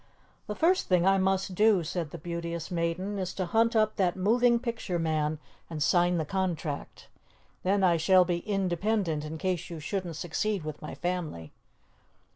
"The 0.47 0.55
first 0.55 0.87
thing 0.87 1.05
I 1.05 1.19
must 1.19 1.53
do," 1.53 1.83
said 1.83 2.09
the 2.09 2.17
Beauteous 2.17 2.71
Maiden, 2.71 3.19
"is 3.19 3.35
to 3.35 3.45
hunt 3.45 3.75
up 3.75 3.97
that 3.97 4.15
moving 4.15 4.57
picture 4.57 4.97
man 4.97 5.37
and 5.69 5.83
sign 5.83 6.17
the 6.17 6.25
contract. 6.25 7.07
Then 7.61 7.83
I 7.83 7.97
shall 7.97 8.25
be 8.25 8.39
independent 8.39 9.23
in 9.23 9.37
case 9.37 9.69
you 9.69 9.79
shouldn't 9.79 10.15
succeed 10.15 10.63
with 10.63 10.81
my 10.81 10.95
family." 10.95 11.51